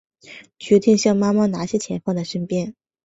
[0.57, 2.73] 决定向妈妈拿些钱放在身边